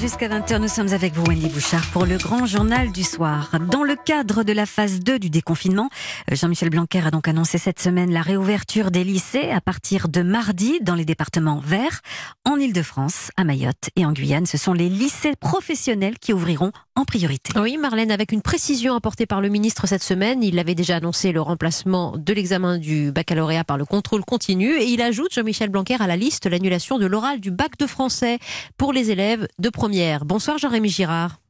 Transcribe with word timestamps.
Jusqu'à 0.00 0.28
20h, 0.28 0.58
nous 0.58 0.68
sommes 0.68 0.92
avec 0.94 1.12
vous, 1.12 1.24
Wendy 1.26 1.48
Bouchard, 1.48 1.84
pour 1.92 2.06
le 2.06 2.16
grand 2.16 2.46
journal 2.46 2.92
du 2.92 3.02
soir. 3.02 3.50
Dans 3.70 3.82
le 3.82 3.94
cadre 3.94 4.42
de 4.42 4.52
la 4.52 4.64
phase 4.64 5.00
2 5.00 5.18
du 5.18 5.28
déconfinement, 5.28 5.90
euh, 6.30 6.34
Jean-Michel 6.34 6.70
Blanquer 6.70 7.02
a 7.06 7.10
donc 7.10 7.28
annoncé 7.28 7.58
cette 7.58 7.78
semaine 7.78 8.10
la 8.10 8.22
réouverture 8.22 8.90
des 8.90 9.04
lycées 9.04 9.50
à 9.50 9.60
partir 9.60 10.08
de 10.08 10.22
mardi 10.22 10.78
dans 10.80 10.94
les 10.94 11.04
départements 11.04 11.60
verts. 11.62 12.00
En 12.46 12.56
Ile-de-France, 12.56 13.30
à 13.36 13.44
Mayotte 13.44 13.90
et 13.94 14.06
en 14.06 14.12
Guyane, 14.12 14.46
ce 14.46 14.56
sont 14.56 14.72
les 14.72 14.88
lycées 14.88 15.36
professionnels 15.38 16.18
qui 16.18 16.32
ouvriront 16.32 16.72
en 16.94 17.04
priorité. 17.04 17.58
Oui, 17.58 17.78
Marlène, 17.78 18.10
avec 18.10 18.32
une 18.32 18.42
précision 18.42 18.94
apportée 18.94 19.26
par 19.26 19.40
le 19.40 19.48
ministre 19.48 19.86
cette 19.86 20.02
semaine, 20.02 20.42
il 20.42 20.58
avait 20.58 20.74
déjà 20.74 20.96
annoncé 20.96 21.32
le 21.32 21.40
remplacement 21.40 22.16
de 22.18 22.32
l'examen 22.34 22.78
du 22.78 23.12
baccalauréat 23.12 23.64
par 23.64 23.78
le 23.78 23.84
contrôle 23.84 24.24
continu 24.24 24.76
et 24.76 24.84
il 24.84 25.00
ajoute, 25.00 25.32
Jean-Michel 25.32 25.70
Blanquer, 25.70 25.96
à 26.00 26.06
la 26.06 26.16
liste 26.16 26.46
l'annulation 26.46 26.98
de 26.98 27.06
l'oral 27.06 27.40
du 27.40 27.50
bac 27.50 27.78
de 27.78 27.86
français 27.86 28.38
pour 28.76 28.92
les 28.92 29.10
élèves 29.10 29.48
de 29.58 29.70
première. 29.82 30.24
Bonsoir 30.24 30.58
Jean-Rémy 30.58 30.88
Girard. 30.88 31.40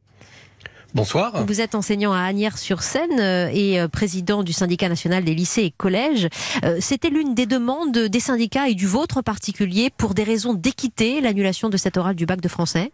Bonsoir. 0.95 1.45
Vous 1.45 1.61
êtes 1.61 1.75
enseignant 1.75 2.15
à 2.15 2.21
Agnières-sur-Seine 2.21 3.21
euh, 3.21 3.51
et 3.53 3.79
euh, 3.79 3.89
président 3.89 4.43
du 4.43 4.55
syndicat 4.55 4.89
national 4.89 5.23
des 5.23 5.35
lycées 5.35 5.65
et 5.65 5.71
collèges. 5.71 6.29
Euh, 6.65 6.79
c'était 6.81 7.11
l'une 7.11 7.35
des 7.35 7.45
demandes 7.45 7.93
des 7.99 8.21
syndicats 8.21 8.71
et 8.71 8.75
du 8.75 8.87
vôtre 8.87 9.19
en 9.19 9.23
particulier 9.23 9.91
pour 9.95 10.15
des 10.15 10.23
raisons 10.23 10.55
d'équité, 10.55 11.21
l'annulation 11.21 11.69
de 11.69 11.77
cet 11.77 11.99
oral 11.99 12.15
du 12.15 12.25
bac 12.25 12.41
de 12.41 12.49
français? 12.49 12.91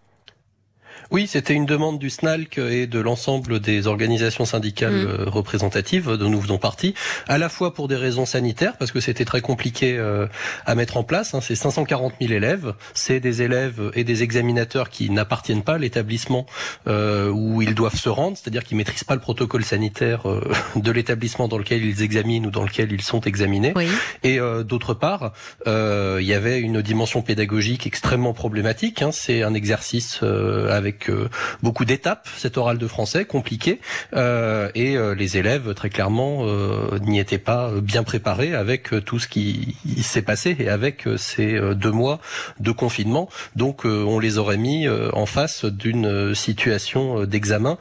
Oui, 1.11 1.27
c'était 1.27 1.55
une 1.55 1.67
demande 1.67 1.99
du 1.99 2.11
SNALC 2.11 2.59
et 2.59 2.87
de 2.87 3.01
l'ensemble 3.01 3.61
des 3.61 3.87
organisations 3.87 4.45
syndicales 4.45 4.93
mm. 4.93 5.07
euh, 5.07 5.25
représentatives 5.27 6.13
dont 6.13 6.29
nous 6.29 6.41
faisons 6.41 6.59
partie, 6.59 6.95
à 7.27 7.39
la 7.39 7.49
fois 7.49 7.75
pour 7.75 7.89
des 7.89 7.97
raisons 7.97 8.27
sanitaires, 8.27 8.77
parce 8.77 8.93
que 8.93 9.01
c'était 9.01 9.25
très 9.25 9.41
compliqué 9.41 9.97
euh, 9.97 10.27
à 10.67 10.75
mettre 10.75 10.97
en 10.97 11.05
place. 11.05 11.35
Hein, 11.35 11.41
c'est 11.41 11.55
540 11.55 12.15
000 12.21 12.33
élèves, 12.33 12.75
c'est 12.95 13.21
des 13.21 13.43
élèves 13.43 13.91
et 13.95 14.05
des 14.05 14.23
examinateurs 14.23 14.91
qui 14.91 15.11
n'appartiennent 15.11 15.63
pas 15.63 15.75
à 15.75 15.79
l'établissement 15.79 16.47
euh, 16.87 17.31
où 17.31 17.63
ils 17.63 17.75
doivent 17.75 17.97
se 17.97 18.09
rendre, 18.09 18.37
c'est-à-dire 18.37 18.65
qu'ils 18.65 18.77
maîtrisent 18.77 19.05
pas 19.05 19.15
le 19.15 19.21
protocole 19.21 19.65
sanitaire 19.65 20.23
de 20.77 20.91
l'établissement 20.91 21.49
dans 21.49 21.59
lequel 21.59 21.85
ils 21.85 22.03
examinent 22.03 22.47
ou 22.47 22.51
dans 22.51 22.65
lequel 22.65 22.93
ils 22.93 23.03
sont 23.03 23.21
examinés. 23.21 23.75
Et 24.23 24.39
d'autre 24.65 24.95
part, 24.95 25.33
il 25.67 26.25
y 26.25 26.35
avait 26.35 26.61
une 26.61 26.83
dimension 26.83 27.23
pédagogique 27.23 27.87
extrêmement 27.87 28.33
problématique. 28.33 29.03
Hein, 29.03 29.11
c'est 29.13 29.43
un 29.43 29.55
exercice 29.55 30.23
avec 30.23 30.88
euh, 31.09 31.29
beaucoup 31.63 31.85
d'étapes, 31.85 32.29
cet 32.37 32.57
oral 32.57 32.79
de 32.79 32.87
français 32.87 33.25
compliqué, 33.25 33.81
euh, 34.15 34.71
et 34.75 34.97
euh, 34.97 35.15
les 35.15 35.37
élèves 35.37 35.75
très 35.75 35.91
clairement 35.91 36.47
n'y 37.01 37.19
étaient 37.19 37.39
pas 37.39 37.71
bien 37.81 38.03
préparés 38.03 38.55
avec 38.55 38.91
tout 39.05 39.19
ce 39.19 39.29
qui 39.29 39.77
s'est 40.03 40.23
passé 40.23 40.57
et 40.59 40.69
avec 40.69 41.05
ces 41.17 41.59
deux 41.75 41.91
mois 41.91 42.21
de 42.61 42.71
confinement. 42.71 43.29
Donc 43.57 43.85
on 43.85 44.19
les 44.19 44.39
aurait 44.39 44.57
mis 44.57 44.87
en 44.89 45.27
face 45.27 45.65
d'une 45.65 46.35
situation 46.35 47.25
d'examen 47.25 47.79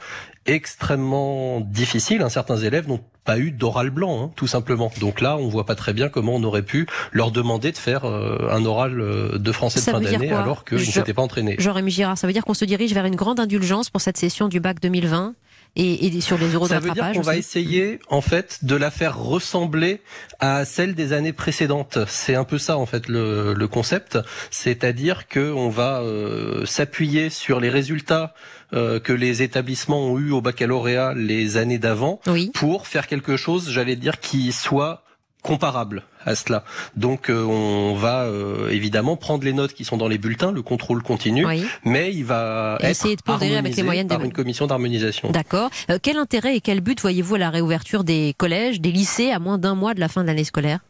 extrêmement 0.48 1.60
difficile. 1.60 2.24
Certains 2.28 2.56
élèves 2.56 2.88
n'ont 2.88 3.00
pas 3.24 3.38
eu 3.38 3.50
d'oral 3.50 3.90
blanc, 3.90 4.24
hein, 4.24 4.30
tout 4.36 4.46
simplement. 4.46 4.90
Donc 5.00 5.20
là, 5.20 5.36
on 5.36 5.48
voit 5.48 5.66
pas 5.66 5.74
très 5.74 5.92
bien 5.92 6.08
comment 6.08 6.34
on 6.34 6.42
aurait 6.42 6.62
pu 6.62 6.86
leur 7.12 7.30
demander 7.30 7.70
de 7.72 7.76
faire 7.76 8.06
euh, 8.06 8.48
un 8.50 8.64
oral 8.64 9.00
euh, 9.00 9.38
de 9.38 9.52
français 9.52 9.80
de 9.80 9.84
fin 9.84 10.00
d'année 10.00 10.32
alors 10.32 10.64
qu'ils 10.64 10.78
ne 10.78 10.84
s'étaient 10.84 11.12
pas 11.12 11.22
entraînés. 11.22 11.56
Jean-Rémy 11.58 11.90
Girard, 11.90 12.16
ça 12.16 12.26
veut 12.26 12.32
dire 12.32 12.44
qu'on 12.44 12.54
se 12.54 12.64
dirige 12.64 12.94
vers 12.94 13.04
une 13.04 13.16
grande 13.16 13.38
indulgence 13.38 13.90
pour 13.90 14.00
cette 14.00 14.16
session 14.16 14.48
du 14.48 14.60
bac 14.60 14.80
2020 14.80 15.34
et, 15.78 16.20
sur 16.20 16.38
les 16.38 16.48
euros 16.48 16.66
Ça 16.66 16.80
veut 16.80 16.90
dire 16.90 17.12
qu'on 17.12 17.20
va 17.20 17.36
essayer 17.36 18.00
en 18.08 18.20
fait 18.20 18.64
de 18.64 18.76
la 18.76 18.90
faire 18.90 19.18
ressembler 19.18 20.02
à 20.40 20.64
celle 20.64 20.94
des 20.94 21.12
années 21.12 21.32
précédentes. 21.32 21.98
C'est 22.08 22.34
un 22.34 22.44
peu 22.44 22.58
ça 22.58 22.76
en 22.76 22.86
fait 22.86 23.08
le, 23.08 23.54
le 23.54 23.68
concept, 23.68 24.18
c'est-à-dire 24.50 25.28
que 25.28 25.52
on 25.52 25.68
va 25.68 26.00
euh, 26.00 26.66
s'appuyer 26.66 27.30
sur 27.30 27.60
les 27.60 27.70
résultats 27.70 28.34
euh, 28.72 29.00
que 29.00 29.12
les 29.12 29.42
établissements 29.42 30.00
ont 30.00 30.18
eu 30.18 30.30
au 30.30 30.40
baccalauréat 30.40 31.14
les 31.14 31.56
années 31.56 31.78
d'avant 31.78 32.20
pour 32.54 32.86
faire 32.86 33.06
quelque 33.06 33.36
chose, 33.36 33.70
j'allais 33.70 33.96
dire, 33.96 34.20
qui 34.20 34.52
soit 34.52 35.02
comparable 35.42 36.02
à 36.24 36.34
cela. 36.34 36.64
Donc 36.96 37.30
euh, 37.30 37.42
on 37.44 37.94
va 37.94 38.24
euh, 38.24 38.68
évidemment 38.70 39.16
prendre 39.16 39.44
les 39.44 39.52
notes 39.52 39.72
qui 39.72 39.84
sont 39.84 39.96
dans 39.96 40.08
les 40.08 40.18
bulletins, 40.18 40.52
le 40.52 40.62
contrôle 40.62 41.02
continue, 41.02 41.46
mais 41.84 42.12
il 42.12 42.24
va 42.24 42.78
essayer 42.82 43.16
de 43.16 43.22
pondérer 43.22 43.56
avec 43.56 43.76
les 43.76 43.82
moyennes 43.82 44.08
par 44.08 44.22
une 44.22 44.32
commission 44.32 44.66
d'harmonisation. 44.66 45.30
D'accord. 45.30 45.70
Euh, 45.90 45.98
quel 46.02 46.16
intérêt 46.16 46.56
et 46.56 46.60
quel 46.60 46.80
but 46.80 47.00
voyez-vous 47.00 47.36
à 47.36 47.38
la 47.38 47.50
réouverture 47.50 48.04
des 48.04 48.34
collèges, 48.36 48.80
des 48.80 48.92
lycées 48.92 49.30
à 49.30 49.38
moins 49.38 49.58
d'un 49.58 49.74
mois 49.74 49.94
de 49.94 50.00
la 50.00 50.08
fin 50.08 50.22
de 50.22 50.26
l'année 50.26 50.44
scolaire? 50.44 50.80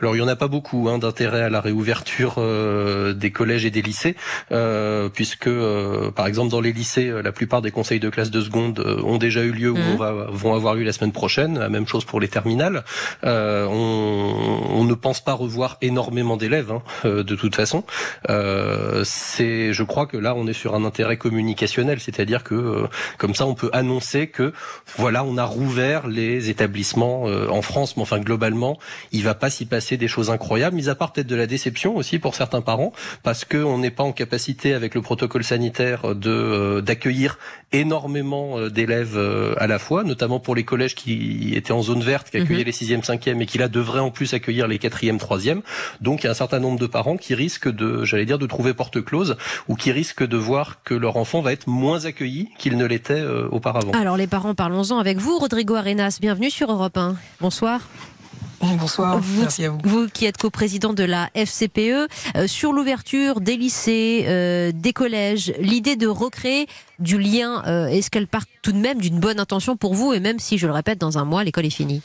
Alors 0.00 0.14
il 0.14 0.18
y 0.18 0.22
en 0.22 0.28
a 0.28 0.36
pas 0.36 0.48
beaucoup 0.48 0.88
hein, 0.88 0.98
d'intérêt 0.98 1.42
à 1.42 1.48
la 1.48 1.60
réouverture 1.60 2.34
euh, 2.36 3.14
des 3.14 3.30
collèges 3.30 3.64
et 3.64 3.70
des 3.70 3.80
lycées, 3.80 4.14
euh, 4.52 5.08
puisque 5.08 5.46
euh, 5.46 6.10
par 6.10 6.26
exemple 6.26 6.50
dans 6.50 6.60
les 6.60 6.72
lycées, 6.72 7.10
la 7.22 7.32
plupart 7.32 7.62
des 7.62 7.70
conseils 7.70 8.00
de 8.00 8.10
classe 8.10 8.30
de 8.30 8.42
seconde 8.42 8.80
ont 9.04 9.16
déjà 9.16 9.42
eu 9.42 9.52
lieu 9.52 9.70
ou 9.70 9.76
mmh. 9.76 10.26
vont 10.30 10.54
avoir 10.54 10.74
lieu 10.74 10.84
la 10.84 10.92
semaine 10.92 11.12
prochaine. 11.12 11.58
La 11.58 11.70
même 11.70 11.86
chose 11.86 12.04
pour 12.04 12.20
les 12.20 12.28
terminales. 12.28 12.84
On, 13.22 14.68
on, 14.70 14.84
ne 14.84 14.94
pense 14.94 15.22
pas 15.22 15.32
revoir 15.32 15.78
énormément 15.80 16.36
d'élèves 16.36 16.72
hein, 16.72 16.82
de 17.04 17.34
toute 17.34 17.56
façon. 17.56 17.84
C'est, 19.04 19.72
je 19.72 19.82
crois 19.82 20.06
que 20.06 20.16
là 20.16 20.34
on 20.36 20.46
est 20.46 20.52
sur 20.52 20.74
un 20.74 20.84
intérêt 20.84 21.16
communicationnel, 21.16 22.00
c'est-à-dire 22.00 22.44
que 22.44 22.86
comme 23.18 23.34
ça 23.34 23.46
on 23.46 23.54
peut 23.54 23.70
annoncer 23.72 24.28
que 24.28 24.52
voilà 24.96 25.24
on 25.24 25.36
a 25.36 25.44
rouvert 25.44 26.06
les 26.06 26.50
établissements 26.50 27.22
en 27.22 27.62
France, 27.62 27.96
mais 27.96 28.02
enfin 28.02 28.18
globalement 28.18 28.78
il 29.12 29.24
va 29.24 29.34
pas 29.34 29.50
s'y 29.50 29.64
passer 29.64 29.85
c'est 29.86 29.96
des 29.96 30.08
choses 30.08 30.30
incroyables, 30.30 30.76
mis 30.76 30.88
à 30.88 30.94
part 30.94 31.12
peut-être 31.12 31.26
de 31.26 31.36
la 31.36 31.46
déception 31.46 31.96
aussi 31.96 32.18
pour 32.18 32.34
certains 32.34 32.60
parents, 32.60 32.92
parce 33.22 33.44
qu'on 33.44 33.78
n'est 33.78 33.90
pas 33.90 34.02
en 34.02 34.12
capacité 34.12 34.74
avec 34.74 34.94
le 34.94 35.02
protocole 35.02 35.44
sanitaire 35.44 36.14
de 36.14 36.30
euh, 36.30 36.80
d'accueillir 36.80 37.38
énormément 37.72 38.58
euh, 38.58 38.70
d'élèves 38.70 39.16
euh, 39.16 39.54
à 39.58 39.66
la 39.66 39.78
fois, 39.78 40.02
notamment 40.02 40.40
pour 40.40 40.54
les 40.54 40.64
collèges 40.64 40.94
qui 40.94 41.52
étaient 41.54 41.72
en 41.72 41.82
zone 41.82 42.02
verte, 42.02 42.30
qui 42.30 42.38
accueillaient 42.38 42.60
mhm. 42.60 42.66
les 42.66 42.72
sixième, 42.72 43.02
cinquième 43.04 43.40
et 43.40 43.46
qui 43.46 43.58
là 43.58 43.68
devraient 43.68 44.00
en 44.00 44.10
plus 44.10 44.34
accueillir 44.34 44.66
les 44.66 44.78
quatrième, 44.78 45.18
troisième. 45.18 45.62
Donc 46.00 46.22
il 46.22 46.24
y 46.24 46.28
a 46.28 46.32
un 46.32 46.34
certain 46.34 46.58
nombre 46.58 46.78
de 46.78 46.86
parents 46.86 47.16
qui 47.16 47.34
risquent 47.34 47.70
de, 47.70 48.04
j'allais 48.04 48.26
dire, 48.26 48.38
de 48.38 48.46
trouver 48.46 48.74
porte 48.74 49.02
close 49.04 49.36
ou 49.68 49.76
qui 49.76 49.92
risquent 49.92 50.26
de 50.26 50.36
voir 50.36 50.82
que 50.82 50.94
leur 50.94 51.16
enfant 51.16 51.40
va 51.40 51.52
être 51.52 51.68
moins 51.68 52.04
accueilli 52.04 52.48
qu'il 52.58 52.76
ne 52.76 52.84
l'était 52.84 53.22
auparavant. 53.50 53.92
Alors 53.92 54.16
les 54.16 54.26
parents, 54.26 54.54
parlons-en 54.54 54.98
avec 54.98 55.18
vous, 55.18 55.38
Rodrigo 55.38 55.74
Arenas. 55.74 56.18
Bienvenue 56.20 56.50
sur 56.50 56.70
Europe 56.70 56.96
1. 56.96 57.16
Bonsoir. 57.40 57.80
Bonsoir, 58.60 59.18
vous, 59.18 59.42
merci 59.42 59.64
à 59.64 59.70
vous. 59.70 59.78
Vous 59.84 60.08
qui 60.08 60.24
êtes 60.24 60.36
coprésident 60.36 60.92
de 60.92 61.04
la 61.04 61.30
FCPE, 61.34 62.08
euh, 62.36 62.46
sur 62.46 62.72
l'ouverture 62.72 63.40
des 63.40 63.56
lycées, 63.56 64.24
euh, 64.26 64.72
des 64.74 64.92
collèges, 64.92 65.52
l'idée 65.58 65.96
de 65.96 66.06
recréer 66.06 66.66
du 66.98 67.18
lien, 67.18 67.62
euh, 67.66 67.86
est-ce 67.86 68.10
qu'elle 68.10 68.26
part 68.26 68.44
tout 68.62 68.72
de 68.72 68.78
même 68.78 69.00
d'une 69.00 69.20
bonne 69.20 69.40
intention 69.40 69.76
pour 69.76 69.94
vous, 69.94 70.12
et 70.12 70.20
même 70.20 70.38
si, 70.38 70.58
je 70.58 70.66
le 70.66 70.72
répète, 70.72 70.98
dans 70.98 71.18
un 71.18 71.24
mois, 71.24 71.44
l'école 71.44 71.66
est 71.66 71.70
finie 71.70 72.02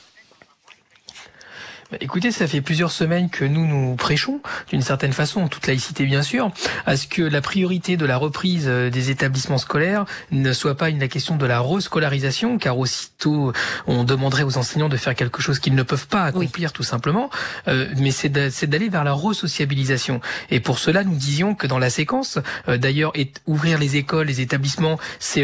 écoutez, 2.00 2.31
ça 2.31 2.47
fait 2.47 2.62
plusieurs 2.62 2.91
semaines 2.91 3.29
que 3.29 3.44
nous 3.44 3.66
nous 3.66 3.96
prêchons, 3.96 4.41
d'une 4.69 4.81
certaine 4.81 5.13
façon, 5.13 5.41
en 5.41 5.47
toute 5.47 5.68
laïcité 5.68 6.06
bien 6.06 6.22
sûr, 6.22 6.52
à 6.85 6.96
ce 6.96 7.07
que 7.07 7.22
la 7.22 7.41
priorité 7.41 7.97
de 7.97 8.06
la 8.06 8.18
reprise 8.18 8.66
euh, 8.68 8.90
des 8.90 9.09
établissements 9.09 9.57
scolaires 9.57 10.06
ne 10.31 10.53
soit 10.53 10.75
pas 10.75 10.90
une 10.90 11.00
la 11.00 11.07
question 11.07 11.35
de 11.35 11.46
la 11.46 11.59
rescolarisation, 11.59 12.57
car 12.57 12.78
aussitôt 12.78 13.52
on 13.88 14.03
demanderait 14.03 14.44
aux 14.44 14.57
enseignants 14.57 14.90
de 14.90 14.97
faire 14.97 15.16
quelque 15.16 15.41
chose 15.41 15.59
qu'ils 15.59 15.75
ne 15.75 15.84
peuvent 15.84 16.07
pas 16.07 16.25
accomplir 16.25 16.72
tout 16.74 16.84
simplement, 16.84 17.29
euh, 17.68 17.88
mais 17.97 18.12
c'est 18.12 18.29
d'aller 18.29 18.90
vers 18.90 19.03
la 19.03 19.13
resociabilisation. 19.13 20.22
Et 20.52 20.59
pour 20.59 20.79
cela, 20.79 21.03
nous 21.03 21.16
disions 21.16 21.56
que 21.56 21.66
dans 21.66 21.79
la 21.79 21.90
séquence, 21.90 22.38
euh, 22.68 22.78
d'ailleurs, 22.78 23.13
ouvrir 23.47 23.79
les 23.79 23.96
écoles, 23.97 24.28
les 24.28 24.41
établissements, 24.41 25.00
c'est 25.19 25.44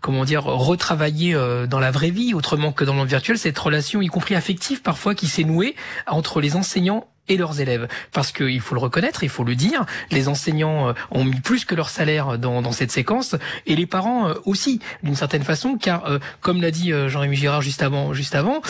comment 0.00 0.24
dire 0.24 0.44
retravailler 0.44 1.36
dans 1.68 1.78
la 1.78 1.90
vraie 1.90 2.10
vie, 2.10 2.34
autrement 2.34 2.72
que 2.72 2.84
dans 2.84 2.92
le 2.92 2.98
monde 2.98 3.08
virtuel, 3.08 3.38
cette 3.38 3.58
relation, 3.58 4.02
y 4.02 4.08
compris 4.08 4.34
affective 4.34 4.82
parfois, 4.82 5.14
qui 5.14 5.26
s'est 5.26 5.44
nouée 5.44 5.74
entre 6.06 6.40
les 6.40 6.56
enseignants 6.56 7.04
et 7.28 7.36
leurs 7.36 7.60
élèves. 7.60 7.88
Parce 8.12 8.32
qu'il 8.32 8.60
faut 8.60 8.74
le 8.74 8.80
reconnaître, 8.80 9.24
il 9.24 9.28
faut 9.28 9.44
le 9.44 9.54
dire, 9.54 9.84
les 10.10 10.28
enseignants 10.28 10.88
euh, 10.88 10.92
ont 11.10 11.24
mis 11.24 11.40
plus 11.40 11.64
que 11.64 11.74
leur 11.74 11.90
salaire 11.90 12.38
dans, 12.38 12.62
dans 12.62 12.72
cette 12.72 12.92
séquence, 12.92 13.36
et 13.66 13.76
les 13.76 13.86
parents 13.86 14.28
euh, 14.28 14.34
aussi, 14.44 14.80
d'une 15.02 15.14
certaine 15.14 15.42
façon, 15.42 15.76
car 15.76 16.06
euh, 16.06 16.18
comme 16.40 16.60
l'a 16.60 16.70
dit 16.70 16.92
Jean-Rémy 17.08 17.36
Girard 17.36 17.62
juste 17.62 17.82
avant, 17.82 18.12
juste 18.12 18.34
avant, 18.34 18.60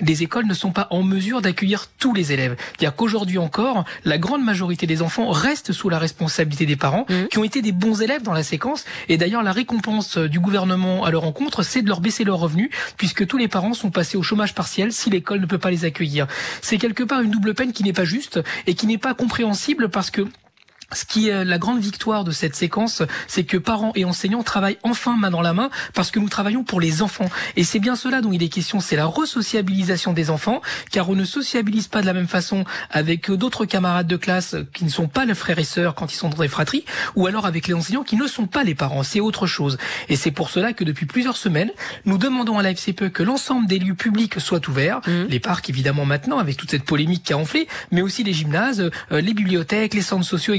les 0.00 0.22
écoles 0.22 0.46
ne 0.46 0.54
sont 0.54 0.72
pas 0.72 0.86
en 0.90 1.02
mesure 1.02 1.40
d'accueillir 1.40 1.86
tous 1.98 2.14
les 2.14 2.32
élèves. 2.32 2.56
C'est-à-dire 2.58 2.94
qu'aujourd'hui 2.96 3.38
encore, 3.38 3.84
la 4.04 4.18
grande 4.18 4.44
majorité 4.44 4.86
des 4.86 5.02
enfants 5.02 5.30
restent 5.30 5.72
sous 5.72 5.88
la 5.88 5.98
responsabilité 5.98 6.66
des 6.66 6.76
parents, 6.76 7.06
mmh. 7.08 7.28
qui 7.30 7.38
ont 7.38 7.44
été 7.44 7.62
des 7.62 7.72
bons 7.72 8.02
élèves 8.02 8.22
dans 8.22 8.32
la 8.32 8.42
séquence, 8.42 8.84
et 9.08 9.16
d'ailleurs 9.16 9.42
la 9.42 9.52
récompense 9.52 10.18
du 10.18 10.40
gouvernement 10.40 11.04
à 11.04 11.10
leur 11.10 11.24
encontre, 11.24 11.62
c'est 11.62 11.82
de 11.82 11.88
leur 11.88 12.00
baisser 12.00 12.24
leurs 12.24 12.38
revenus, 12.38 12.70
puisque 12.96 13.26
tous 13.26 13.38
les 13.38 13.48
parents 13.48 13.74
sont 13.74 13.90
passés 13.90 14.16
au 14.16 14.22
chômage 14.22 14.54
partiel 14.54 14.92
si 14.92 15.10
l'école 15.10 15.40
ne 15.40 15.46
peut 15.46 15.58
pas 15.58 15.70
les 15.70 15.84
accueillir. 15.84 16.26
C'est 16.60 16.78
quelque 16.78 17.02
part 17.02 17.20
une 17.20 17.30
double 17.30 17.54
peine 17.54 17.72
qui 17.72 17.84
n'est 17.84 17.91
pas 17.92 18.04
juste 18.04 18.40
et 18.66 18.74
qui 18.74 18.86
n'est 18.86 18.98
pas 18.98 19.14
compréhensible 19.14 19.88
parce 19.88 20.10
que 20.10 20.26
ce 20.92 21.04
qui 21.04 21.28
est 21.28 21.44
la 21.44 21.58
grande 21.58 21.80
victoire 21.80 22.24
de 22.24 22.30
cette 22.30 22.54
séquence, 22.54 23.02
c'est 23.26 23.44
que 23.44 23.56
parents 23.56 23.92
et 23.94 24.04
enseignants 24.04 24.42
travaillent 24.42 24.78
enfin 24.82 25.16
main 25.16 25.30
dans 25.30 25.40
la 25.42 25.52
main 25.52 25.70
parce 25.94 26.10
que 26.10 26.18
nous 26.18 26.28
travaillons 26.28 26.64
pour 26.64 26.80
les 26.80 27.02
enfants. 27.02 27.28
Et 27.56 27.64
c'est 27.64 27.78
bien 27.78 27.96
cela 27.96 28.20
dont 28.20 28.32
il 28.32 28.42
est 28.42 28.48
question, 28.48 28.80
c'est 28.80 28.96
la 28.96 29.06
resociabilisation 29.06 30.12
des 30.12 30.30
enfants, 30.30 30.62
car 30.90 31.08
on 31.08 31.14
ne 31.14 31.24
sociabilise 31.24 31.88
pas 31.88 32.00
de 32.00 32.06
la 32.06 32.12
même 32.12 32.28
façon 32.28 32.64
avec 32.90 33.30
d'autres 33.30 33.64
camarades 33.64 34.06
de 34.06 34.16
classe 34.16 34.56
qui 34.72 34.84
ne 34.84 34.90
sont 34.90 35.08
pas 35.08 35.24
les 35.24 35.34
frères 35.34 35.58
et 35.58 35.64
sœurs 35.64 35.94
quand 35.94 36.12
ils 36.12 36.16
sont 36.16 36.28
dans 36.28 36.38
des 36.38 36.48
fratries, 36.48 36.84
ou 37.16 37.26
alors 37.26 37.46
avec 37.46 37.66
les 37.66 37.74
enseignants 37.74 38.02
qui 38.02 38.16
ne 38.16 38.26
sont 38.26 38.46
pas 38.46 38.64
les 38.64 38.74
parents. 38.74 39.02
C'est 39.02 39.20
autre 39.20 39.46
chose. 39.46 39.78
Et 40.08 40.16
c'est 40.16 40.30
pour 40.30 40.50
cela 40.50 40.72
que 40.72 40.84
depuis 40.84 41.06
plusieurs 41.06 41.36
semaines, 41.36 41.70
nous 42.04 42.18
demandons 42.18 42.58
à 42.58 42.62
la 42.62 42.74
FCPE 42.74 43.10
que 43.10 43.22
l'ensemble 43.22 43.66
des 43.66 43.78
lieux 43.78 43.94
publics 43.94 44.40
soient 44.40 44.66
ouverts, 44.68 45.00
mmh. 45.06 45.24
les 45.28 45.40
parcs 45.40 45.68
évidemment 45.70 46.04
maintenant 46.04 46.38
avec 46.38 46.56
toute 46.56 46.70
cette 46.70 46.84
polémique 46.84 47.24
qui 47.24 47.32
a 47.32 47.38
enflé, 47.38 47.68
mais 47.90 48.02
aussi 48.02 48.24
les 48.24 48.32
gymnases, 48.32 48.90
euh, 49.12 49.20
les 49.20 49.34
bibliothèques, 49.34 49.94
les 49.94 50.02
centres 50.02 50.24
sociaux, 50.24 50.54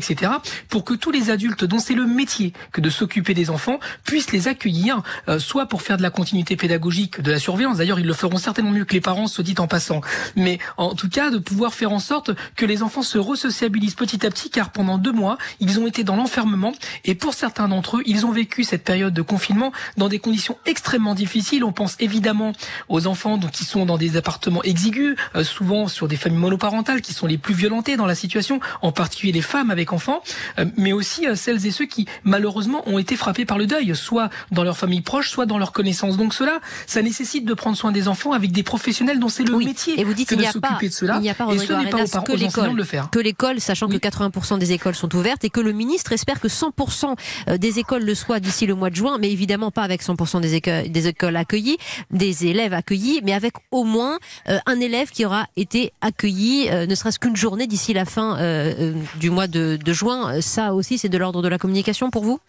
pour 0.70 0.84
que 0.84 0.94
tous 0.94 1.12
les 1.12 1.30
adultes 1.30 1.66
dont 1.66 1.80
c'est 1.80 1.94
le 1.94 2.06
métier 2.06 2.54
que 2.72 2.82
de 2.82 2.90
s'occuper 2.90 3.34
des 3.34 3.50
enfants 3.50 3.80
puissent 4.04 4.32
les 4.32 4.48
accueillir, 4.48 5.02
euh, 5.28 5.40
soit 5.40 5.66
pour 5.68 5.82
faire 5.82 5.98
de 5.98 6.02
la 6.02 6.10
continuité 6.10 6.56
pédagogique, 6.56 7.22
de 7.22 7.32
la 7.32 7.40
surveillance. 7.40 7.78
D'ailleurs, 7.78 8.00
ils 8.00 8.06
le 8.06 8.14
feront 8.14 8.38
certainement 8.38 8.72
mieux 8.72 8.86
que 8.86 8.94
les 8.94 9.02
parents, 9.02 9.28
se 9.28 9.42
dit 9.42 9.56
en 9.60 9.68
passant. 9.68 10.02
Mais 10.36 10.60
en 10.78 10.96
tout 10.96 11.10
cas, 11.10 11.30
de 11.30 11.38
pouvoir 11.38 11.74
faire 11.74 11.92
en 11.92 12.00
sorte 12.00 12.32
que 12.56 12.66
les 12.66 12.84
enfants 12.84 13.02
se 13.02 13.18
resociabilisent 13.18 13.96
petit 13.96 14.26
à 14.26 14.30
petit, 14.30 14.50
car 14.50 14.72
pendant 14.72 14.98
deux 14.98 15.12
mois, 15.12 15.38
ils 15.60 15.80
ont 15.80 15.88
été 15.88 16.04
dans 16.04 16.16
l'enfermement 16.16 16.74
et 17.06 17.16
pour 17.16 17.34
certains 17.34 17.68
d'entre 17.68 17.98
eux, 17.98 18.04
ils 18.06 18.26
ont 18.26 18.32
vécu 18.32 18.64
cette 18.64 18.84
période 18.84 19.14
de 19.14 19.22
confinement 19.22 19.72
dans 19.98 20.10
des 20.10 20.20
conditions 20.20 20.58
extrêmement 20.66 21.16
difficiles. 21.16 21.64
On 21.64 21.72
pense 21.72 21.96
évidemment 22.00 22.54
aux 22.90 23.08
enfants 23.08 23.38
donc, 23.38 23.52
qui 23.52 23.66
sont 23.66 23.86
dans 23.86 23.98
des 23.98 24.18
appartements 24.18 24.64
exigus, 24.64 25.16
euh, 25.36 25.44
souvent 25.44 25.88
sur 25.88 26.08
des 26.08 26.16
familles 26.16 26.40
monoparentales 26.40 27.02
qui 27.02 27.14
sont 27.14 27.28
les 27.28 27.38
plus 27.38 27.54
violentées 27.54 27.98
dans 27.98 28.06
la 28.06 28.16
situation, 28.16 28.60
en 28.82 28.92
particulier 28.92 29.34
les 29.34 29.42
femmes 29.42 29.72
avec 29.72 29.94
enfants 29.94 30.13
euh, 30.60 30.66
mais 30.78 30.94
aussi 30.94 31.28
euh, 31.28 31.36
celles 31.36 31.66
et 31.66 31.72
ceux 31.72 31.86
qui 31.86 32.08
malheureusement 32.24 32.88
ont 32.88 32.98
été 32.98 33.16
frappés 33.16 33.46
par 33.46 33.58
le 33.58 33.66
deuil, 33.66 33.96
soit 33.96 34.30
dans 34.52 34.64
leur 34.64 34.78
famille 34.78 35.02
proche, 35.02 35.30
soit 35.30 35.46
dans 35.46 35.58
leur 35.58 35.72
connaissance. 35.72 36.18
Donc 36.18 36.34
cela, 36.34 36.60
ça 36.88 37.02
nécessite 37.02 37.46
de 37.46 37.54
prendre 37.54 37.78
soin 37.78 37.92
des 37.92 38.08
enfants 38.08 38.34
avec 38.34 38.52
des 38.52 38.64
professionnels 38.64 39.20
dont 39.20 39.30
c'est 39.30 39.44
le 39.44 39.58
métier 39.58 40.00
et 40.00 40.04
vous 40.04 40.14
dites, 40.14 40.30
que 40.30 40.36
de 40.36 40.44
s'occuper 40.44 40.90
de 40.90 40.94
cela. 40.94 41.16
Il 41.18 41.22
n'y 41.22 41.30
a 41.30 41.34
pas, 41.34 41.48
et 41.52 41.58
ce 41.58 41.74
n'est 41.74 41.90
pas 41.90 42.04
aux, 42.04 42.22
que 42.22 42.34
l'école, 42.34 42.72
de 42.72 42.76
le 42.76 42.84
faire. 42.84 43.10
Que 43.10 43.20
l'école, 43.20 43.60
sachant 43.60 43.88
que 43.88 43.98
80% 43.98 44.60
des 44.60 44.72
écoles 44.72 44.96
sont 44.96 45.14
ouvertes 45.16 45.44
et 45.44 45.50
que 45.50 45.62
le 45.62 45.72
ministre 45.72 46.12
espère 46.12 46.40
que 46.40 46.48
100% 46.48 47.16
euh, 47.48 47.58
des 47.58 47.80
écoles 47.80 48.04
le 48.04 48.16
soient 48.16 48.40
d'ici 48.40 48.66
le 48.66 48.76
mois 48.76 48.90
de 48.90 48.96
juin, 48.96 49.18
mais 49.20 49.32
évidemment 49.32 49.72
pas 49.72 49.84
avec 49.84 50.04
100% 50.04 50.42
des 50.42 50.56
écoles, 50.56 50.90
des 50.90 51.08
écoles 51.08 51.36
accueillies, 51.36 51.78
des 52.12 52.46
élèves 52.48 52.74
accueillis, 52.74 53.22
mais 53.24 53.34
avec 53.34 53.54
au 53.72 53.84
moins 53.84 54.18
un 54.46 54.80
élève 54.80 55.10
qui 55.12 55.26
aura 55.26 55.46
été 55.56 55.94
accueilli, 56.02 56.70
ne 56.70 56.96
serait-ce 56.96 57.20
qu'une 57.20 57.36
journée 57.36 57.68
d'ici 57.68 57.94
la 57.94 58.06
fin 58.06 58.38
du 59.20 59.30
mois 59.30 59.48
de, 59.48 59.78
de 59.84 59.94
juin. 59.94 60.03
Ça 60.42 60.74
aussi, 60.74 60.98
c'est 60.98 61.10
de 61.10 61.18
l'ordre 61.18 61.42
de 61.42 61.48
la 61.48 61.58
communication 61.58 62.10
pour 62.10 62.24
vous? 62.24 62.40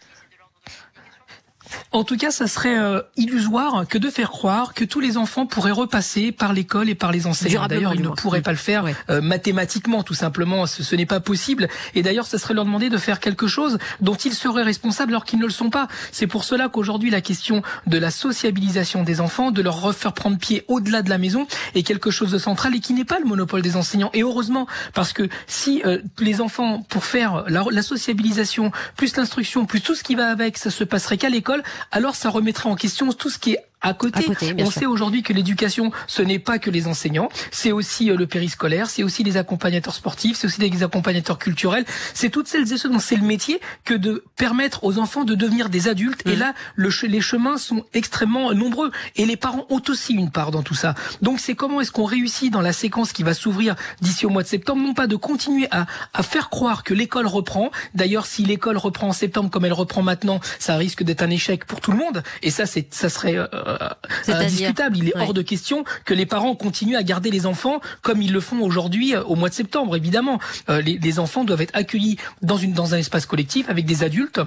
En 1.91 2.03
tout 2.03 2.17
cas, 2.17 2.31
ça 2.31 2.47
serait 2.47 2.77
euh, 2.77 3.01
illusoire 3.17 3.85
que 3.87 3.97
de 3.97 4.09
faire 4.09 4.31
croire 4.31 4.73
que 4.73 4.83
tous 4.83 4.99
les 4.99 5.17
enfants 5.17 5.45
pourraient 5.45 5.71
repasser 5.71 6.31
par 6.31 6.53
l'école 6.53 6.89
et 6.89 6.95
par 6.95 7.11
les 7.11 7.27
enseignants. 7.27 7.67
D'ailleurs, 7.67 7.93
ils 7.93 8.01
ne 8.01 8.09
pourraient 8.09 8.41
pas 8.41 8.51
le 8.51 8.57
faire 8.57 8.85
euh, 9.09 9.21
mathématiquement, 9.21 10.03
tout 10.03 10.13
simplement. 10.13 10.65
Ce, 10.65 10.83
ce 10.83 10.95
n'est 10.95 11.05
pas 11.05 11.19
possible. 11.19 11.67
Et 11.93 12.03
d'ailleurs, 12.03 12.25
ça 12.27 12.37
serait 12.37 12.53
leur 12.53 12.65
demander 12.65 12.89
de 12.89 12.97
faire 12.97 13.19
quelque 13.19 13.47
chose 13.47 13.77
dont 14.01 14.15
ils 14.15 14.33
seraient 14.33 14.63
responsables 14.63 15.11
alors 15.11 15.25
qu'ils 15.25 15.39
ne 15.39 15.45
le 15.45 15.51
sont 15.51 15.69
pas. 15.69 15.87
C'est 16.11 16.27
pour 16.27 16.43
cela 16.43 16.69
qu'aujourd'hui, 16.69 17.09
la 17.09 17.21
question 17.21 17.61
de 17.87 17.97
la 17.97 18.11
sociabilisation 18.11 19.03
des 19.03 19.21
enfants, 19.21 19.51
de 19.51 19.61
leur 19.61 19.81
refaire 19.81 20.13
prendre 20.13 20.37
pied 20.37 20.65
au-delà 20.67 21.01
de 21.01 21.09
la 21.09 21.17
maison, 21.17 21.47
est 21.73 21.83
quelque 21.83 22.11
chose 22.11 22.31
de 22.31 22.37
central 22.37 22.75
et 22.75 22.79
qui 22.79 22.93
n'est 22.93 23.05
pas 23.05 23.19
le 23.19 23.25
monopole 23.25 23.61
des 23.61 23.75
enseignants. 23.75 24.09
Et 24.13 24.21
heureusement, 24.21 24.67
parce 24.93 25.13
que 25.13 25.29
si 25.47 25.81
euh, 25.85 25.99
les 26.19 26.41
enfants, 26.41 26.83
pour 26.89 27.05
faire 27.05 27.45
la, 27.47 27.63
la 27.69 27.81
sociabilisation, 27.81 28.71
plus 28.95 29.15
l'instruction, 29.17 29.65
plus 29.65 29.81
tout 29.81 29.95
ce 29.95 30.03
qui 30.03 30.15
va 30.15 30.27
avec, 30.29 30.57
ça 30.57 30.71
se 30.71 30.83
passerait 30.83 31.17
qu'à 31.17 31.29
l'école, 31.29 31.63
alors 31.91 32.15
ça 32.15 32.29
remettrait 32.29 32.69
en 32.69 32.75
question 32.75 33.11
tout 33.11 33.29
ce 33.29 33.39
qui 33.39 33.53
est 33.53 33.65
à 33.85 33.93
côté. 33.93 34.25
on 34.57 34.71
sait 34.71 34.85
aujourd'hui 34.85 35.23
que 35.23 35.31
l'éducation, 35.31 35.91
ce 36.07 36.21
n'est 36.21 36.39
pas 36.39 36.59
que 36.59 36.69
les 36.69 36.87
enseignants, 36.87 37.29
c'est 37.51 37.71
aussi 37.71 38.09
euh, 38.09 38.17
le 38.17 38.27
périscolaire, 38.27 38.89
c'est 38.89 39.03
aussi 39.03 39.23
les 39.23 39.37
accompagnateurs 39.37 39.93
sportifs, 39.93 40.37
c'est 40.37 40.47
aussi 40.47 40.59
les 40.61 40.83
accompagnateurs 40.83 41.37
culturels, 41.37 41.85
c'est 42.13 42.29
toutes 42.29 42.47
celles 42.47 42.71
et 42.73 42.77
ceux 42.77 42.89
dont 42.89 42.99
c'est 42.99 43.15
le 43.15 43.25
métier 43.25 43.61
que 43.83 43.93
de 43.93 44.23
permettre 44.35 44.83
aux 44.83 44.97
enfants 44.97 45.23
de 45.23 45.35
devenir 45.35 45.69
des 45.69 45.87
adultes. 45.87 46.21
Et 46.25 46.35
mmh. 46.35 46.39
là, 46.39 46.53
le, 46.75 46.89
les 47.07 47.21
chemins 47.21 47.57
sont 47.57 47.85
extrêmement 47.93 48.53
nombreux 48.53 48.91
et 49.15 49.25
les 49.25 49.37
parents 49.37 49.65
ont 49.69 49.81
aussi 49.87 50.13
une 50.13 50.31
part 50.31 50.51
dans 50.51 50.63
tout 50.63 50.73
ça. 50.73 50.95
Donc 51.21 51.39
c'est 51.39 51.55
comment 51.55 51.79
est-ce 51.81 51.91
qu'on 51.91 52.05
réussit 52.05 52.51
dans 52.51 52.61
la 52.61 52.73
séquence 52.73 53.13
qui 53.13 53.23
va 53.23 53.33
s'ouvrir 53.33 53.75
d'ici 54.01 54.25
au 54.25 54.29
mois 54.29 54.43
de 54.43 54.47
septembre, 54.47 54.81
non 54.81 54.93
pas 54.93 55.07
de 55.07 55.15
continuer 55.15 55.67
à, 55.71 55.85
à 56.13 56.23
faire 56.23 56.49
croire 56.49 56.83
que 56.83 56.93
l'école 56.93 57.27
reprend. 57.27 57.69
D'ailleurs, 57.93 58.25
si 58.25 58.43
l'école 58.43 58.77
reprend 58.77 59.09
en 59.09 59.13
septembre 59.13 59.49
comme 59.49 59.65
elle 59.65 59.73
reprend 59.73 60.01
maintenant, 60.01 60.39
ça 60.59 60.75
risque 60.75 61.03
d'être 61.03 61.21
un 61.21 61.29
échec 61.29 61.65
pour 61.65 61.81
tout 61.81 61.91
le 61.91 61.97
monde. 61.97 62.23
Et 62.41 62.49
ça, 62.49 62.65
c'est, 62.65 62.93
ça 62.93 63.09
serait 63.09 63.37
euh, 63.37 63.74
indiscutable. 64.27 64.97
Il 64.97 65.09
est 65.09 65.17
hors 65.17 65.33
de 65.33 65.41
question 65.41 65.83
que 66.05 66.13
les 66.13 66.25
parents 66.25 66.55
continuent 66.55 66.97
à 66.97 67.03
garder 67.03 67.31
les 67.31 67.45
enfants 67.45 67.79
comme 68.01 68.21
ils 68.21 68.31
le 68.31 68.39
font 68.39 68.61
aujourd'hui 68.61 69.15
euh, 69.15 69.23
au 69.23 69.35
mois 69.35 69.49
de 69.49 69.53
septembre. 69.53 69.95
Évidemment, 69.95 70.39
euh, 70.69 70.81
les, 70.81 70.97
les 70.97 71.19
enfants 71.19 71.43
doivent 71.43 71.61
être 71.61 71.75
accueillis 71.75 72.17
dans, 72.41 72.57
une, 72.57 72.73
dans 72.73 72.93
un 72.93 72.97
espace 72.97 73.25
collectif 73.25 73.69
avec 73.69 73.85
des 73.85 74.03
adultes 74.03 74.39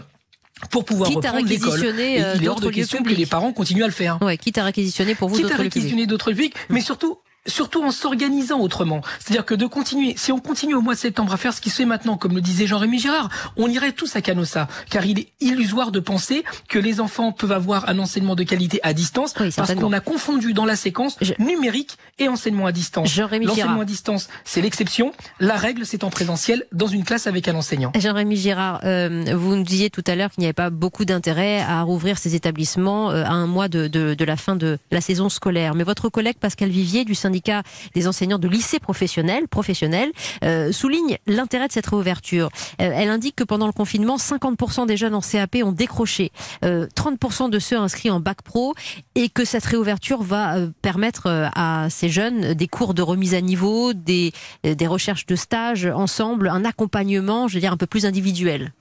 pour 0.70 0.84
pouvoir 0.84 1.08
quitte 1.08 1.18
reprendre 1.18 1.46
l'école. 1.46 1.84
Et 2.00 2.22
il 2.36 2.44
est 2.44 2.48
hors 2.48 2.60
de 2.60 2.70
question 2.70 3.02
que 3.02 3.10
les 3.10 3.26
parents 3.26 3.52
continuent 3.52 3.84
à 3.84 3.86
le 3.86 3.92
faire. 3.92 4.20
Ouais, 4.22 4.36
quitte 4.36 4.58
à 4.58 4.64
réquisitionner 4.64 5.14
pour 5.14 5.28
vous 5.28 5.36
quitte 5.36 5.52
à 5.52 5.56
réquisitionner 5.56 6.06
d'autres 6.06 6.30
publics, 6.30 6.54
mais 6.68 6.80
surtout 6.80 7.18
surtout 7.48 7.82
en 7.82 7.90
s'organisant 7.90 8.60
autrement. 8.60 9.00
C'est-à-dire 9.18 9.44
que 9.44 9.54
de 9.54 9.66
continuer, 9.66 10.14
si 10.16 10.30
on 10.32 10.38
continue 10.38 10.74
au 10.74 10.80
mois 10.80 10.94
de 10.94 10.98
septembre 10.98 11.32
à 11.32 11.36
faire 11.36 11.52
ce 11.52 11.60
qui 11.60 11.70
se 11.70 11.76
fait 11.76 11.84
maintenant, 11.84 12.16
comme 12.16 12.34
le 12.34 12.40
disait 12.40 12.66
Jean-Rémy 12.66 12.98
Girard, 12.98 13.30
on 13.56 13.68
irait 13.68 13.92
tous 13.92 14.14
à 14.16 14.20
Canossa, 14.22 14.68
car 14.90 15.04
il 15.06 15.18
est 15.18 15.28
illusoire 15.40 15.90
de 15.90 16.00
penser 16.00 16.44
que 16.68 16.78
les 16.78 17.00
enfants 17.00 17.32
peuvent 17.32 17.52
avoir 17.52 17.88
un 17.88 17.98
enseignement 17.98 18.34
de 18.36 18.42
qualité 18.44 18.80
à 18.82 18.92
distance, 18.92 19.32
parce 19.32 19.74
qu'on 19.74 19.92
a 19.92 20.00
confondu 20.00 20.52
dans 20.52 20.64
la 20.64 20.76
séquence 20.76 21.16
numérique 21.38 21.96
et 22.18 22.28
enseignement 22.28 22.66
à 22.66 22.72
distance. 22.72 23.16
L'enseignement 23.16 23.80
à 23.80 23.84
distance, 23.84 24.28
c'est 24.44 24.60
l'exception. 24.60 25.12
La 25.40 25.56
règle, 25.56 25.86
c'est 25.86 26.04
en 26.04 26.10
présentiel, 26.10 26.66
dans 26.72 26.86
une 26.86 27.04
classe 27.04 27.26
avec 27.26 27.48
un 27.48 27.54
enseignant. 27.54 27.92
Jean-Rémy 27.98 28.36
Girard, 28.36 28.80
euh, 28.84 29.24
vous 29.34 29.56
nous 29.56 29.64
disiez 29.64 29.90
tout 29.90 30.04
à 30.06 30.14
l'heure 30.14 30.30
qu'il 30.30 30.42
n'y 30.42 30.46
avait 30.46 30.52
pas 30.52 30.70
beaucoup 30.70 31.04
d'intérêt 31.04 31.60
à 31.60 31.82
rouvrir 31.82 32.18
ces 32.18 32.34
établissements 32.34 33.10
euh, 33.10 33.24
à 33.24 33.32
un 33.32 33.46
mois 33.46 33.68
de, 33.68 33.86
de, 33.86 34.14
de 34.14 34.24
la 34.24 34.36
fin 34.36 34.56
de 34.56 34.78
la 34.90 35.00
saison 35.00 35.28
scolaire. 35.28 35.74
Mais 35.74 35.84
votre 35.84 36.08
collègue 36.08 36.36
Pascal 36.38 36.68
Vivier 36.68 37.04
du 37.04 37.14
syndicat 37.14 37.37
des 37.94 38.08
enseignants 38.08 38.38
de 38.38 38.48
lycées 38.48 38.78
professionnels, 38.78 39.46
euh, 40.44 40.72
souligne 40.72 41.18
l'intérêt 41.26 41.68
de 41.68 41.72
cette 41.72 41.86
réouverture. 41.86 42.50
Euh, 42.80 42.90
elle 42.94 43.08
indique 43.08 43.36
que 43.36 43.44
pendant 43.44 43.66
le 43.66 43.72
confinement, 43.72 44.16
50% 44.16 44.86
des 44.86 44.96
jeunes 44.96 45.14
en 45.14 45.20
CAP 45.20 45.56
ont 45.62 45.72
décroché, 45.72 46.32
30% 46.62 47.44
euh, 47.44 47.48
de 47.48 47.58
ceux 47.58 47.76
inscrits 47.76 48.10
en 48.10 48.20
bac 48.20 48.42
pro, 48.42 48.74
et 49.14 49.28
que 49.28 49.44
cette 49.44 49.64
réouverture 49.64 50.22
va 50.22 50.56
permettre 50.82 51.50
à 51.54 51.88
ces 51.90 52.08
jeunes 52.08 52.54
des 52.54 52.68
cours 52.68 52.94
de 52.94 53.02
remise 53.02 53.34
à 53.34 53.40
niveau, 53.40 53.92
des, 53.92 54.32
des 54.64 54.86
recherches 54.86 55.26
de 55.26 55.36
stage 55.36 55.86
ensemble, 55.86 56.48
un 56.48 56.64
accompagnement, 56.64 57.48
je 57.48 57.54
veux 57.54 57.60
dire, 57.60 57.72
un 57.72 57.76
peu 57.76 57.86
plus 57.86 58.06
individuel. 58.06 58.72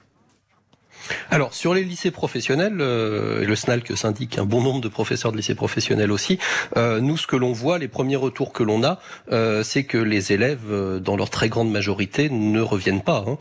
Alors 1.29 1.53
sur 1.53 1.73
les 1.73 1.83
lycées 1.83 2.11
professionnels, 2.11 2.77
euh, 2.79 3.41
et 3.41 3.45
le 3.45 3.55
SNALC 3.55 3.95
s'indique 3.95 4.37
un 4.37 4.45
bon 4.45 4.61
nombre 4.61 4.81
de 4.81 4.87
professeurs 4.87 5.31
de 5.31 5.37
lycées 5.37 5.55
professionnels 5.55 6.11
aussi, 6.11 6.39
euh, 6.75 6.99
nous 6.99 7.17
ce 7.17 7.27
que 7.27 7.35
l'on 7.35 7.51
voit, 7.51 7.77
les 7.77 7.87
premiers 7.87 8.15
retours 8.15 8.53
que 8.53 8.63
l'on 8.63 8.83
a, 8.83 8.99
euh, 9.31 9.63
c'est 9.63 9.83
que 9.83 9.97
les 9.97 10.31
élèves, 10.31 10.99
dans 11.01 11.15
leur 11.15 11.29
très 11.29 11.49
grande 11.49 11.71
majorité, 11.71 12.29
ne 12.29 12.61
reviennent 12.61 13.03
pas. 13.03 13.25
Hein. 13.27 13.37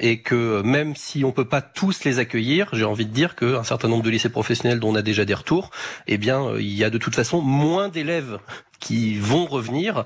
Et 0.00 0.20
que 0.20 0.62
même 0.62 0.96
si 0.96 1.24
on 1.24 1.32
peut 1.32 1.44
pas 1.44 1.60
tous 1.60 2.04
les 2.04 2.18
accueillir, 2.18 2.68
j'ai 2.72 2.84
envie 2.84 3.06
de 3.06 3.12
dire 3.12 3.34
qu'un 3.36 3.64
certain 3.64 3.88
nombre 3.88 4.02
de 4.02 4.10
lycées 4.10 4.28
professionnels 4.28 4.80
dont 4.80 4.90
on 4.90 4.94
a 4.94 5.02
déjà 5.02 5.24
des 5.24 5.34
retours, 5.34 5.70
eh 6.06 6.18
bien 6.18 6.52
il 6.58 6.76
y 6.76 6.84
a 6.84 6.90
de 6.90 6.98
toute 6.98 7.14
façon 7.14 7.40
moins 7.40 7.88
d'élèves 7.88 8.38
qui 8.80 9.18
vont 9.18 9.46
revenir 9.46 10.04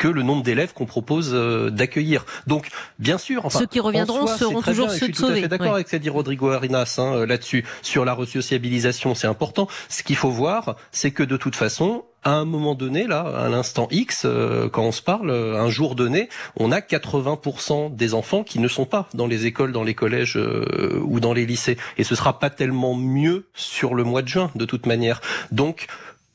que 0.00 0.08
le 0.08 0.22
nombre 0.22 0.42
d'élèves 0.42 0.72
qu'on 0.72 0.86
propose 0.86 1.32
euh, 1.34 1.68
d'accueillir. 1.68 2.24
Donc, 2.46 2.68
bien 2.98 3.18
sûr, 3.18 3.44
enfin, 3.44 3.58
ceux 3.58 3.66
qui 3.66 3.80
reviendront 3.80 4.26
seront 4.26 4.62
toujours 4.62 4.90
ceux 4.90 5.08
de 5.08 5.12
sauver. 5.12 5.12
Je 5.12 5.12
suis 5.12 5.12
tout 5.12 5.26
à 5.26 5.34
fait 5.34 5.48
d'accord 5.48 5.74
avec 5.74 5.88
ce 5.88 5.92
qu'a 5.92 5.98
dit 5.98 6.08
Rodrigo 6.08 6.50
Arinas 6.50 6.94
hein, 6.96 7.16
euh, 7.16 7.26
là-dessus. 7.26 7.66
Sur 7.82 8.06
la 8.06 8.14
resociabilisation, 8.14 9.14
c'est 9.14 9.26
important. 9.26 9.68
Ce 9.90 10.02
qu'il 10.02 10.16
faut 10.16 10.30
voir, 10.30 10.76
c'est 10.90 11.10
que 11.10 11.22
de 11.22 11.36
toute 11.36 11.54
façon, 11.54 12.04
à 12.24 12.32
un 12.32 12.46
moment 12.46 12.74
donné, 12.74 13.06
là, 13.06 13.20
à 13.20 13.50
l'instant 13.50 13.88
X, 13.90 14.22
euh, 14.24 14.70
quand 14.70 14.84
on 14.84 14.92
se 14.92 15.02
parle, 15.02 15.30
un 15.30 15.68
jour 15.68 15.94
donné, 15.94 16.30
on 16.56 16.72
a 16.72 16.80
80% 16.80 17.94
des 17.94 18.14
enfants 18.14 18.42
qui 18.42 18.58
ne 18.58 18.68
sont 18.68 18.86
pas 18.86 19.06
dans 19.12 19.26
les 19.26 19.44
écoles, 19.44 19.72
dans 19.72 19.84
les 19.84 19.94
collèges 19.94 20.38
ou 21.02 21.20
dans 21.20 21.34
les 21.34 21.44
lycées. 21.44 21.76
Et 21.98 22.04
ce 22.04 22.14
sera 22.14 22.38
pas 22.38 22.48
tellement 22.48 22.94
mieux 22.94 23.48
sur 23.52 23.94
le 23.94 24.04
mois 24.04 24.22
de 24.22 24.28
juin, 24.28 24.50
de 24.54 24.64
toute 24.64 24.86
manière. 24.86 25.20
Donc, 25.52 25.88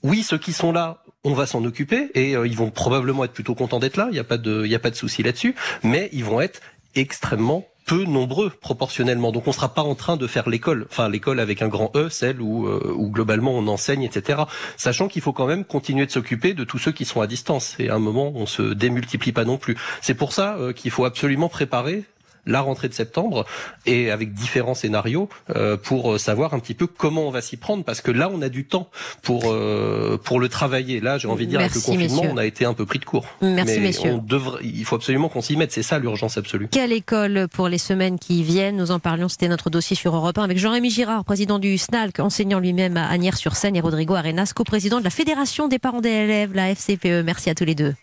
oui, 0.04 0.22
ceux 0.22 0.38
qui 0.38 0.54
sont 0.54 0.72
là 0.72 1.00
on 1.26 1.34
va 1.34 1.46
s'en 1.46 1.66
occuper 1.66 2.12
et 2.14 2.38
euh, 2.38 2.48
ils 2.48 2.56
vont 2.56 2.70
probablement 2.70 3.26
être 3.26 3.34
plutôt 3.34 3.56
contents 3.56 3.80
d'être 3.80 3.98
là. 3.98 4.08
Il 4.10 4.14
n'y 4.14 4.20
a 4.20 4.24
pas 4.24 4.38
de, 4.38 4.66
de 4.66 4.96
souci 4.96 5.24
là-dessus. 5.24 5.56
Mais 5.84 6.10
ils 6.14 6.24
vont 6.24 6.40
être 6.40 6.62
extrêmement 6.96 7.66
peu 7.86 8.04
nombreux 8.04 8.50
proportionnellement. 8.50 9.32
Donc 9.32 9.48
on 9.48 9.52
ne 9.52 9.56
sera 9.56 9.74
pas 9.74 9.84
en 9.84 9.96
train 9.96 10.18
de 10.18 10.28
faire 10.28 10.50
l'école, 10.50 10.88
enfin 10.90 11.08
l'école 11.08 11.40
avec 11.40 11.62
un 11.62 11.68
grand 11.68 11.92
E, 11.96 12.10
celle 12.10 12.42
où, 12.42 12.68
euh, 12.68 12.94
où 12.96 13.10
globalement 13.12 13.52
on 13.52 13.68
enseigne, 13.68 14.04
etc. 14.04 14.44
Sachant 14.78 15.08
qu'il 15.08 15.22
faut 15.22 15.34
quand 15.34 15.46
même 15.46 15.66
continuer 15.66 16.06
de 16.06 16.12
s'occuper 16.12 16.54
de 16.54 16.64
tous 16.64 16.80
ceux 16.80 16.92
qui 16.92 17.06
sont 17.06 17.22
à 17.22 17.28
distance. 17.28 17.76
Et 17.80 17.90
à 17.90 17.96
un 17.96 18.00
moment, 18.00 18.32
on 18.36 18.46
se 18.46 18.62
démultiplie 18.74 19.32
pas 19.32 19.46
non 19.46 19.58
plus. 19.58 19.78
C'est 20.02 20.16
pour 20.16 20.34
ça 20.34 20.56
euh, 20.58 20.74
qu'il 20.74 20.92
faut 20.92 21.06
absolument 21.06 21.50
préparer 21.50 22.06
la 22.46 22.62
rentrée 22.62 22.90
de 22.90 22.94
septembre 22.94 23.46
et 23.86 24.12
avec 24.12 24.34
différents 24.34 24.74
scénarios 24.76 25.30
euh, 25.56 25.78
pour 25.78 26.20
savoir 26.20 26.54
un 26.54 26.60
petit 26.60 26.74
peu 26.74 26.88
comment 26.88 27.28
on 27.28 27.32
va 27.32 27.42
s'y 27.42 27.58
prendre 27.58 27.84
parce 27.84 28.02
que 28.02 28.12
là 28.12 28.30
on 28.34 28.42
a 28.42 28.50
du 28.50 28.66
temps 28.66 28.90
pour 29.22 29.44
euh, 29.46 30.18
pour 30.24 30.40
le 30.40 30.50
travailler. 30.50 31.00
Là, 31.00 31.18
j'ai 31.18 31.28
envie 31.28 31.46
de 31.46 31.52
dire 31.52 31.60
Merci, 31.60 31.78
avec 31.78 31.88
le 31.88 31.94
confinement, 31.94 32.22
messieurs. 32.22 32.34
on 32.34 32.38
a 32.38 32.46
été 32.46 32.66
un 32.66 32.74
peu 32.74 32.86
pris 32.86 33.00
de 33.00 33.06
court. 33.06 33.26
Merci, 33.42 33.76
Mais 33.80 33.88
messieurs. 33.88 34.14
on 34.14 34.18
devrait, 34.18 34.60
il 34.64 34.86
faut 34.86 34.96
absolument 34.96 35.30
qu'on 35.30 35.42
s'y 35.42 35.58
mette. 35.58 35.72
C'est 35.72 35.84
ça 35.84 36.00
l'urgence 36.00 36.38
absolue. 36.38 36.68
Quelle 36.72 36.92
école 36.92 37.48
pour 37.52 37.68
les 37.68 37.78
semaines 37.78 38.20
qui 38.20 38.44
viennent? 38.44 38.78
Nous 38.78 38.92
en 38.92 39.00
parlions, 39.00 39.28
c'était 39.28 39.48
notre 39.48 39.70
dossier 39.70 39.96
sur 39.96 40.16
Europe 40.16 40.38
1 40.38 40.44
avec 40.44 40.58
Jean-Rémy 40.58 40.90
Girard, 40.90 41.24
président 41.26 41.60
du 41.60 41.78
SNALC, 41.78 42.20
enseignant 42.20 42.60
lui-même 42.60 42.98
à 42.98 43.08
Agnières-sur-Seine, 43.10 43.76
et 43.76 43.82
Rodrigo 43.82 44.16
Arenas, 44.16 44.54
co-président 44.56 45.00
de 45.00 45.04
la 45.04 45.10
Fédération 45.10 45.68
des 45.68 45.80
parents 45.80 46.02
d'élèves, 46.02 46.54
la 46.54 46.70
FCPE. 46.74 47.24
Merci 47.24 47.50
à 47.50 47.56
tous 47.56 47.66
les 47.66 47.76
deux. 47.76 47.96